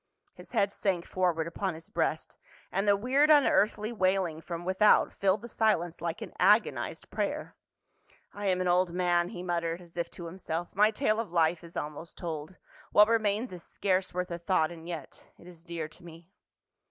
[0.33, 2.35] His head sank forward upon his breast,
[2.71, 7.55] and the weird unearthly wail ing from without filled the silence like an agonized prayer.
[8.33, 11.63] "I am an old man," he muttered as if to himself," my tale of life
[11.63, 12.55] is almost told;
[12.91, 16.31] what remains is scarce worth a thought, and yet— it is dear to me."